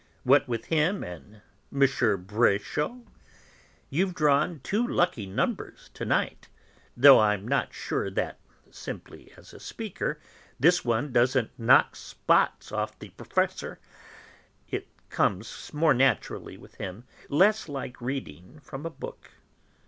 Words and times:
What 0.23 0.47
with 0.47 0.65
him 0.65 1.03
and 1.03 1.41
M. 1.71 1.79
Bréchot 1.81 3.05
you've 3.91 4.15
drawn 4.15 4.59
two 4.63 4.87
lucky 4.87 5.27
numbers 5.27 5.91
to 5.93 6.05
night; 6.05 6.47
though 6.97 7.19
I'm 7.19 7.47
not 7.47 7.67
so 7.67 7.73
sure 7.73 8.09
that, 8.09 8.39
simply 8.71 9.31
as 9.37 9.53
a 9.53 9.59
speaker, 9.59 10.19
this 10.59 10.83
one 10.83 11.13
doesn't 11.13 11.51
knock 11.59 11.95
spots 11.95 12.71
off 12.71 12.97
the 12.97 13.09
Professor. 13.09 13.77
It 14.67 14.87
comes 15.11 15.71
more 15.71 15.93
naturally 15.93 16.57
with 16.57 16.73
him, 16.81 17.03
less 17.29 17.69
like 17.69 18.01
reading 18.01 18.59
from 18.63 18.87
a 18.87 18.89
book. 18.89 19.33